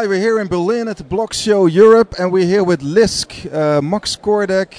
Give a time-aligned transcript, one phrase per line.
[0.00, 3.28] Hi, we're here in Berlin at the Block Show Europe, and we're here with Lisk,
[3.52, 4.74] uh, Max Kordek.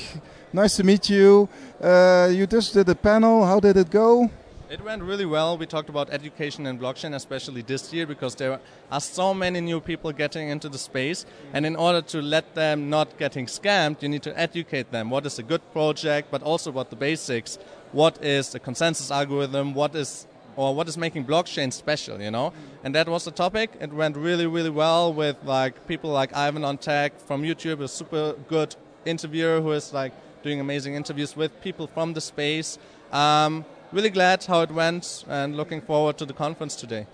[0.51, 1.47] Nice to meet you.
[1.79, 3.45] Uh, you just did a panel.
[3.45, 4.31] How did it go?
[4.71, 5.59] It went really well.
[5.59, 8.59] We talked about education and blockchain, especially this year, because there
[8.91, 11.27] are so many new people getting into the space.
[11.53, 15.11] And in order to let them not getting scammed, you need to educate them.
[15.11, 17.59] What is a good project, but also what the basics.
[17.91, 19.75] What is the consensus algorithm?
[19.75, 22.53] What is or what is making blockchain special, you know?
[22.83, 23.71] And that was the topic.
[23.79, 27.87] It went really, really well with like people like Ivan on Tech from YouTube, a
[27.87, 28.75] super good
[29.05, 32.77] interviewer who is like doing amazing interviews with people from the space.
[33.11, 37.07] Um, really glad how it went and looking forward to the conference today.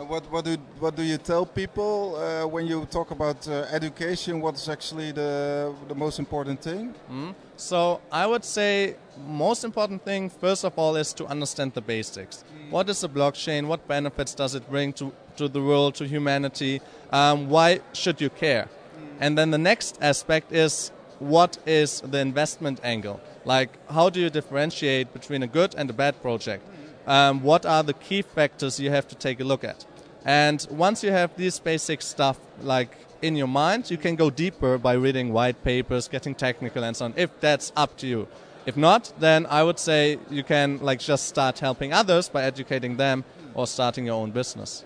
[0.00, 3.66] And what, what, do, what do you tell people uh, when you talk about uh,
[3.70, 4.40] education?
[4.40, 6.94] What is actually the, the most important thing?
[7.12, 7.34] Mm.
[7.58, 12.44] So I would say most important thing, first of all, is to understand the basics.
[12.44, 12.70] Mm.
[12.70, 13.66] What is a blockchain?
[13.66, 16.80] What benefits does it bring to, to the world, to humanity?
[17.12, 18.68] Um, why should you care?
[18.68, 19.06] Mm.
[19.20, 23.20] And then the next aspect is what is the investment angle?
[23.44, 26.64] Like, how do you differentiate between a good and a bad project?
[27.06, 29.84] Um, what are the key factors you have to take a look at?
[30.24, 34.78] And once you have this basic stuff like in your mind, you can go deeper
[34.78, 37.14] by reading white papers, getting technical, and so on.
[37.16, 38.28] If that's up to you.
[38.66, 42.96] If not, then I would say you can like just start helping others by educating
[42.96, 44.84] them or starting your own business.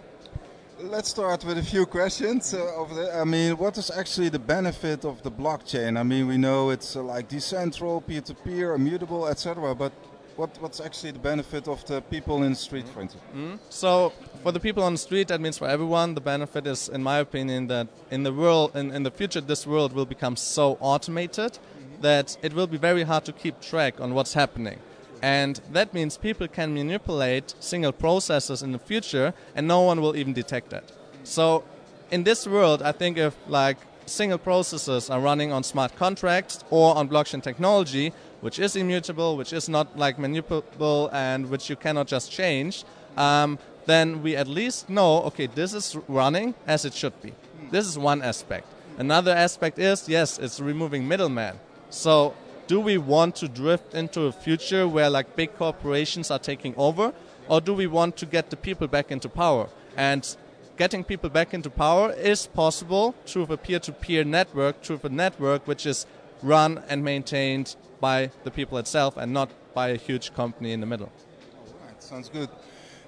[0.81, 2.53] Let's start with a few questions.
[2.53, 5.98] Uh, I mean, what is actually the benefit of the blockchain?
[5.98, 9.75] I mean, we know it's uh, like decentral, peer-to-peer, immutable, etc.
[9.75, 9.93] But
[10.37, 13.23] what, what's actually the benefit of the people in the street, for instance?
[13.31, 13.57] Mm-hmm.
[13.71, 17.03] So, for the people on the street, that means for everyone, the benefit is, in
[17.03, 20.77] my opinion, that in the world, in, in the future, this world will become so
[20.81, 22.03] automated mm-hmm.
[22.03, 24.79] that it will be very hard to keep track on what's happening.
[25.23, 30.14] And that means people can manipulate single processes in the future and no one will
[30.17, 30.92] even detect that.
[31.23, 31.64] So
[32.11, 36.95] in this world, I think if like single processes are running on smart contracts or
[36.95, 38.13] on blockchain technology,
[38.45, 42.85] which is immutable, which is not like manipulable and which you cannot just change,
[43.17, 47.33] um, then we at least know, okay, this is running as it should be.
[47.71, 48.67] This is one aspect.
[48.99, 51.59] Another aspect is, yes, it's removing middlemen.
[51.89, 52.35] So
[52.67, 57.15] do we want to drift into a future where like big corporations are taking over
[57.49, 60.37] or do we want to get the people back into power and
[60.77, 65.87] getting people back into power is possible through a peer-to-peer network through a network which
[65.87, 66.05] is
[66.43, 67.75] run and maintained
[68.09, 69.48] by the people itself and not
[69.79, 71.11] by a huge company in the middle
[71.59, 72.51] All right, sounds good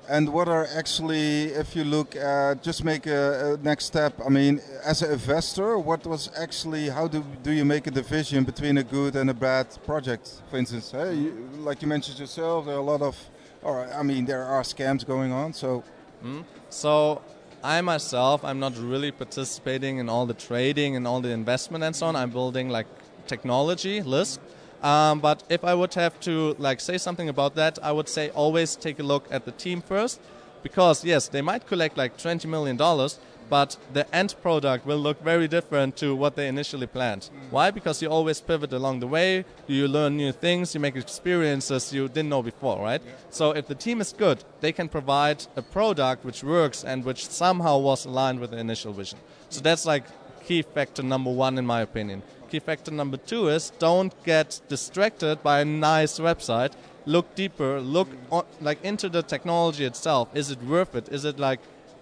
[0.08, 4.14] and what are actually, if you look, at, just make a, a, next step.
[4.24, 8.44] I mean, as an investor, what was actually, how do do you make a division
[8.44, 10.42] between a good and a bad project?
[10.50, 13.16] For instance, hey, you, like you mentioned yourself, there are a lot of,
[13.62, 15.52] or I mean, there are scams going on.
[15.52, 15.82] So,
[16.24, 16.44] mm.
[16.70, 17.20] so
[17.62, 21.94] I myself, I'm not really participating in all the trading and all the investment and
[21.96, 22.16] so on.
[22.16, 22.86] I'm building like
[23.26, 24.38] technology, Lisk.
[24.82, 28.30] Um, but if I would have to like say something about that, I would say
[28.30, 30.20] always take a look at the team first,
[30.62, 35.22] because yes, they might collect like 20 million dollars, but the end product will look
[35.22, 37.30] very different to what they initially planned.
[37.50, 37.70] Why?
[37.70, 42.08] Because you always pivot along the way, you learn new things, you make experiences you
[42.08, 43.00] didn't know before, right?
[43.04, 43.12] Yeah.
[43.30, 47.28] So if the team is good, they can provide a product which works and which
[47.28, 49.18] somehow was aligned with the initial vision.
[49.48, 50.04] So that's like
[50.44, 52.22] key factor number one in my opinion.
[52.50, 56.72] Key factor number two is don't get distracted by a nice website.
[57.04, 57.80] Look deeper.
[57.80, 60.28] Look on, like into the technology itself.
[60.34, 61.08] Is it worth it?
[61.08, 61.60] Is it like,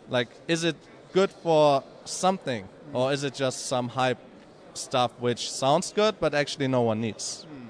[0.09, 0.77] like, is it
[1.13, 4.19] good for something, or is it just some hype
[4.75, 7.47] stuff which sounds good but actually no one needs?
[7.49, 7.69] Hmm.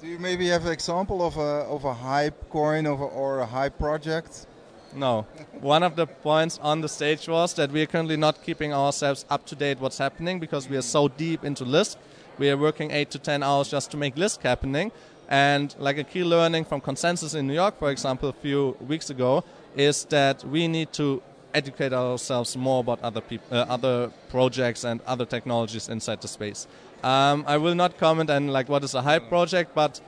[0.00, 3.46] Do you maybe have an example of a of a hype coin or, or a
[3.46, 4.46] hype project?
[4.94, 5.26] No.
[5.60, 9.24] One of the points on the stage was that we are currently not keeping ourselves
[9.28, 11.96] up to date what's happening because we are so deep into Lisk.
[12.38, 14.92] We are working eight to ten hours just to make Lisk happening.
[15.28, 19.10] And like a key learning from Consensus in New York, for example, a few weeks
[19.10, 19.44] ago,
[19.76, 21.22] is that we need to
[21.54, 26.66] educate ourselves more about other peop- uh, other projects and other technologies inside the space.
[27.02, 30.00] Um, I will not comment on like what is a hype project, but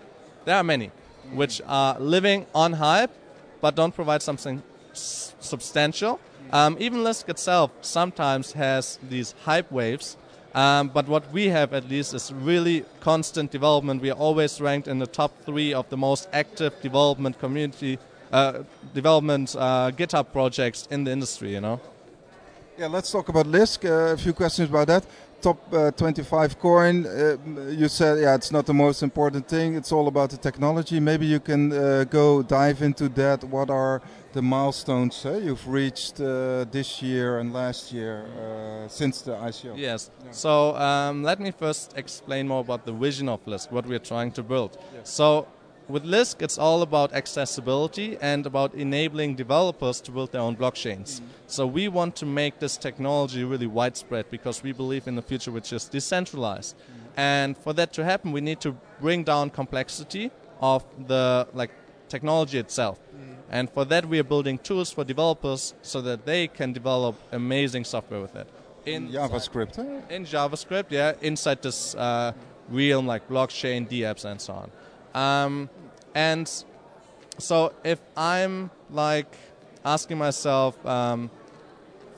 [0.45, 0.91] there are many
[1.33, 3.11] which are living on hype,
[3.61, 4.63] but don't provide something
[4.93, 6.21] substantial.
[6.53, 10.17] Um, even Lisk itself sometimes has these hype waves,
[10.55, 14.03] um, but what we have at least is really constant development.
[14.03, 17.99] We are always ranked in the top three of the most active development community
[18.33, 18.63] uh,
[18.95, 21.53] development uh, GitHub projects in the industry.
[21.53, 21.81] You know.
[22.79, 23.85] Yeah, let's talk about Lisk.
[23.85, 25.05] Uh, a few questions about that.
[25.41, 27.07] Top uh, 25 coin.
[27.07, 27.37] Uh,
[27.71, 29.75] you said, yeah, it's not the most important thing.
[29.75, 31.01] It's all about the technology.
[31.01, 33.45] Maybe you can uh, go dive into that.
[33.45, 34.03] What are
[34.33, 39.77] the milestones eh, you've reached uh, this year and last year uh, since the ICO?
[39.77, 40.11] Yes.
[40.25, 40.31] Yeah.
[40.33, 44.33] So um, let me first explain more about the vision of Lisk, what we're trying
[44.33, 44.79] to build.
[44.95, 45.11] Yes.
[45.11, 45.47] So
[45.91, 51.11] with Lisk, it's all about accessibility and about enabling developers to build their own blockchains.
[51.15, 51.27] Mm-hmm.
[51.47, 55.51] So we want to make this technology really widespread because we believe in the future
[55.51, 56.77] which is decentralized.
[56.77, 57.21] Mm-hmm.
[57.21, 61.71] And for that to happen, we need to bring down complexity of the like
[62.09, 62.99] technology itself.
[62.99, 63.33] Mm-hmm.
[63.51, 67.85] And for that, we are building tools for developers so that they can develop amazing
[67.85, 68.49] software with it.
[68.87, 69.79] In JavaScript.
[70.11, 72.33] In JavaScript, yeah, inside this uh,
[72.69, 74.71] realm like blockchain, dApps, and so on.
[75.15, 75.69] Um,
[76.15, 76.51] and
[77.39, 79.35] so if I'm like
[79.85, 81.31] asking myself, um,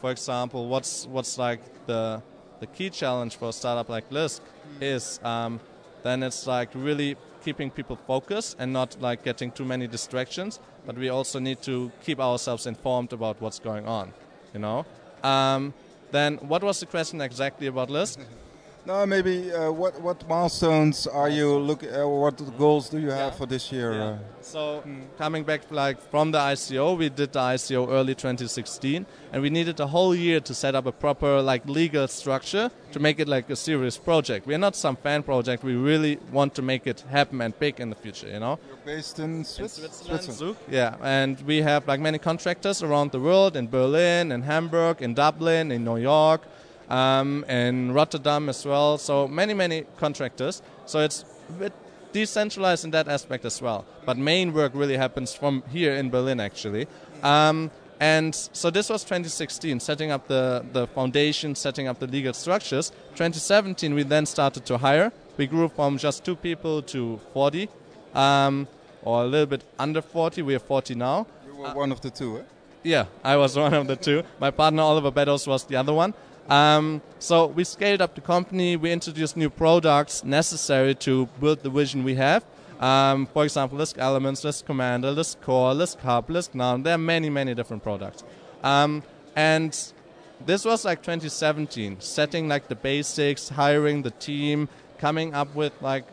[0.01, 2.23] for example, what's what's like the
[2.61, 4.41] the key challenge for a startup like Lisk
[4.81, 5.61] is, um,
[6.03, 10.61] then it's like really keeping people focused and not like getting too many distractions.
[10.87, 14.13] But we also need to keep ourselves informed about what's going on,
[14.53, 14.85] you know.
[15.23, 15.75] Um,
[16.11, 18.19] then what was the question exactly about Lisk?
[18.85, 21.95] No, maybe uh, what what milestones are you looking?
[21.95, 23.39] Uh, what goals do you have yeah.
[23.39, 23.93] for this year?
[23.93, 24.05] Yeah.
[24.05, 24.19] Uh?
[24.41, 25.03] So mm.
[25.17, 29.79] coming back like from the ICO, we did the ICO early 2016, and we needed
[29.79, 33.49] a whole year to set up a proper like legal structure to make it like
[33.51, 34.49] a serious project.
[34.49, 35.63] We are not some fan project.
[35.63, 38.27] We really want to make it happen and big in the future.
[38.27, 38.59] You know.
[38.67, 40.25] You're based in, Swiss- in Switzerland.
[40.25, 40.57] Switzerland.
[40.69, 45.15] Yeah, and we have like many contractors around the world in Berlin, in Hamburg, in
[45.15, 46.43] Dublin, in New York
[46.93, 48.99] um, in Rotterdam as well.
[48.99, 50.63] So many, many contractors.
[50.87, 51.73] So it's a bit
[52.13, 53.85] decentralized in that aspect as well.
[54.05, 56.87] But main work really happens from here in Berlin, actually.
[57.23, 62.35] Um, and so this was 2016, setting up the, the foundation, setting up the legal
[62.35, 62.91] structures.
[63.15, 65.13] 2017, we then started to hire.
[65.37, 67.69] We grew from just two people to 40,
[68.15, 68.69] um,
[69.03, 70.43] or a little bit under 40.
[70.43, 71.27] We are 40 now.
[71.47, 72.43] You were uh, one of the two, eh?
[72.83, 74.25] Yeah, I was one of the two.
[74.41, 76.13] My partner Oliver Beddows was the other one.
[76.49, 78.77] Um, so we scaled up the company.
[78.77, 82.45] We introduced new products necessary to build the vision we have.
[82.81, 86.77] Um, for example, Lisk Elements, Lisk Commander, Lisk Core, Lisk Hub, Lisk Now.
[86.77, 88.25] There are many, many different products.
[88.65, 89.05] Um,
[89.37, 89.73] and
[90.45, 94.69] this was like 2017, setting like the basics, hiring the team,
[94.99, 96.05] coming up with like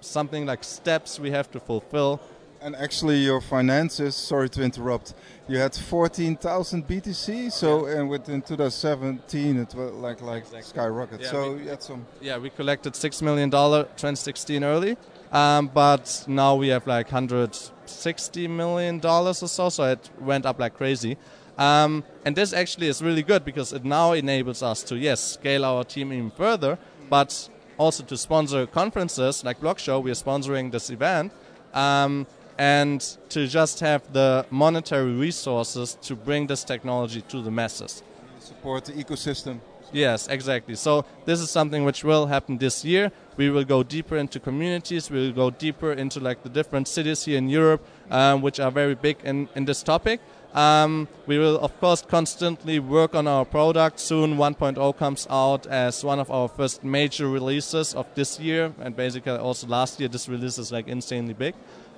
[0.00, 2.20] something like steps we have to fulfill.
[2.60, 5.14] And actually, your finances, sorry to interrupt,
[5.48, 7.50] you had 14,000 BTC.
[7.52, 7.98] So, yeah.
[7.98, 10.62] and within 2017, it was like like exactly.
[10.62, 11.20] skyrocket.
[11.20, 12.06] Yeah, so, we, you had some.
[12.20, 14.96] Yeah, we collected $6 million 2016 early.
[15.32, 20.60] Um, but now we have like 160 million dollars or so, so it went up
[20.60, 21.16] like crazy.
[21.56, 25.64] Um, and this actually is really good because it now enables us to yes scale
[25.64, 26.78] our team even further,
[27.08, 27.48] but
[27.78, 30.00] also to sponsor conferences like Block Show.
[30.00, 31.32] We are sponsoring this event,
[31.72, 32.26] um,
[32.58, 38.02] and to just have the monetary resources to bring this technology to the masses.
[38.40, 39.60] Support the ecosystem.
[39.92, 40.74] Yes, exactly.
[40.74, 43.12] So this is something which will happen this year.
[43.36, 45.10] We will go deeper into communities.
[45.10, 48.70] We will go deeper into like the different cities here in Europe, um, which are
[48.70, 50.20] very big in, in this topic.
[50.54, 53.98] Um, we will, of course, constantly work on our product.
[54.00, 58.94] Soon 1.0 comes out as one of our first major releases of this year, and
[58.94, 60.10] basically also last year.
[60.10, 61.54] This release is like insanely big.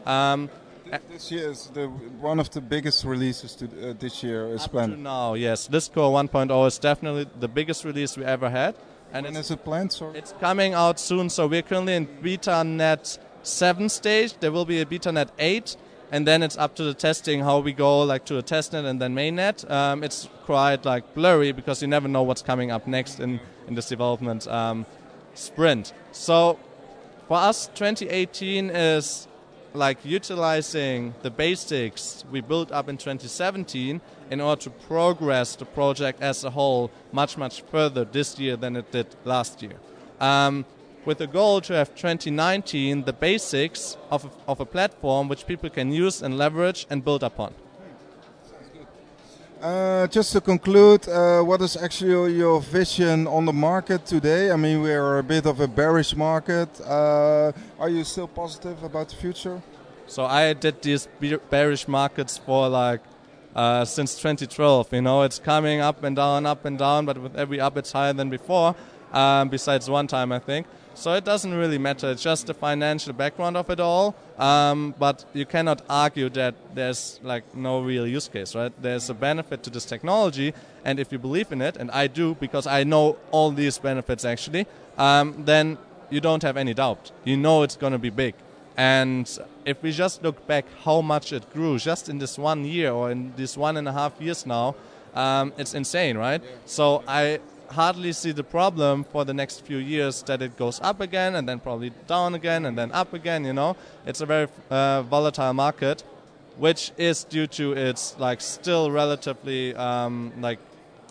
[0.06, 0.50] Um,
[1.08, 1.86] this year is the
[2.20, 5.02] one of the biggest releases to, uh, this year is planned.
[5.02, 8.74] now, yes, Lisk Core 1.0 is definitely the biggest release we ever had.
[9.12, 9.92] And when is it planned?
[9.92, 10.18] Sorry?
[10.18, 11.30] It's coming out soon.
[11.30, 14.34] So we're currently in beta net seven stage.
[14.40, 15.76] There will be a beta net eight,
[16.10, 19.00] and then it's up to the testing how we go like to a testnet and
[19.00, 19.68] then mainnet.
[19.70, 23.74] Um, it's quite like blurry because you never know what's coming up next in in
[23.74, 24.84] this development um,
[25.34, 25.92] sprint.
[26.12, 26.58] So
[27.28, 29.28] for us, 2018 is
[29.74, 34.00] like utilizing the basics we built up in 2017
[34.30, 38.76] in order to progress the project as a whole much much further this year than
[38.76, 39.78] it did last year.
[40.20, 40.64] Um,
[41.04, 45.68] with the goal to have 2019 the basics of a, of a platform which people
[45.68, 47.52] can use and leverage and build upon
[49.64, 54.50] uh, just to conclude, uh, what is actually your vision on the market today?
[54.50, 56.68] I mean, we are a bit of a bearish market.
[56.82, 59.62] Uh, are you still positive about the future?
[60.06, 61.08] So I did these
[61.48, 63.00] bearish markets for like
[63.56, 64.92] uh, since 2012.
[64.92, 67.92] You know, it's coming up and down, up and down, but with every up, it's
[67.92, 68.76] higher than before.
[69.14, 70.66] Um, besides one time, I think.
[70.94, 72.10] So it doesn't really matter.
[72.10, 74.14] It's just the financial background of it all.
[74.38, 78.72] Um, but you cannot argue that there's like no real use case, right?
[78.80, 82.34] There's a benefit to this technology, and if you believe in it, and I do
[82.34, 84.66] because I know all these benefits actually,
[84.98, 85.78] um, then
[86.10, 87.10] you don't have any doubt.
[87.24, 88.34] You know it's going to be big.
[88.76, 89.30] And
[89.64, 93.10] if we just look back how much it grew just in this one year or
[93.10, 94.74] in this one and a half years now,
[95.14, 96.42] um, it's insane, right?
[96.42, 96.50] Yeah.
[96.66, 97.38] So I
[97.74, 101.48] hardly see the problem for the next few years that it goes up again and
[101.48, 103.44] then probably down again and then up again.
[103.44, 103.76] You know,
[104.06, 106.02] it's a very uh, volatile market,
[106.56, 110.58] which is due to its like still relatively um, like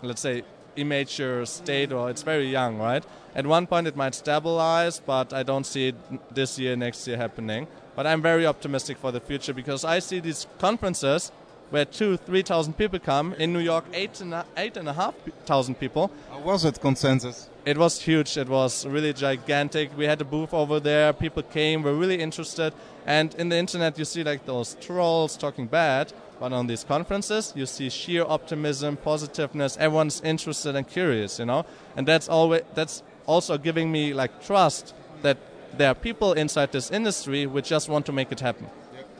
[0.02, 0.42] let's say
[0.76, 3.04] immature state or it's very young, right?
[3.34, 7.16] At one point it might stabilize, but I don't see it this year, next year
[7.16, 7.66] happening.
[7.96, 11.30] But I'm very optimistic for the future because I see these conferences
[11.70, 13.34] where two, three thousand people come.
[13.34, 16.10] In New York, eight and a, eight and a half thousand people.
[16.30, 17.48] How was it, Consensus?
[17.64, 18.36] It was huge.
[18.36, 19.96] It was really gigantic.
[19.96, 21.12] We had a booth over there.
[21.12, 22.74] People came, were really interested.
[23.06, 26.12] And in the internet, you see like those trolls talking bad.
[26.38, 29.76] But on these conferences, you see sheer optimism, positiveness.
[29.78, 31.64] Everyone's interested and curious, you know.
[31.96, 35.38] And that's always that's also giving me like trust that
[35.78, 38.66] there are people inside this industry which just want to make it happen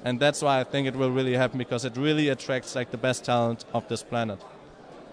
[0.04, 2.98] and that's why I think it will really happen because it really attracts like the
[2.98, 4.38] best talent of this planet.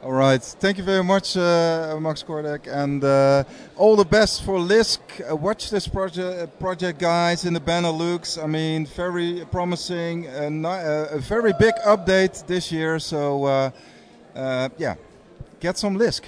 [0.04, 3.44] All right, thank you very much, uh, Max Kordek, and uh,
[3.78, 5.00] all the best for Lisk.
[5.30, 8.44] Uh, watch this project, project, guys, in the Benelux.
[8.44, 12.98] I mean, very promising, and a very big update this year.
[12.98, 13.72] So, uh,
[14.36, 14.96] uh, yeah,
[15.60, 16.24] get some Lisk.